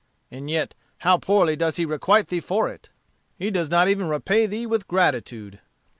And 0.31 0.49
yet 0.49 0.73
how 1.01 1.17
poorly 1.19 1.55
does 1.55 1.75
he 1.75 1.85
requite 1.85 2.29
thee 2.29 2.39
for 2.39 2.67
it! 2.67 2.89
He 3.37 3.51
does 3.51 3.69
not 3.69 3.87
even 3.87 4.09
repay 4.09 4.47
thee 4.47 4.65
with 4.65 4.87
gratitude." 4.87 5.59